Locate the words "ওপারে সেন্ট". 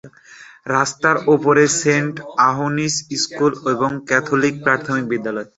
1.33-2.15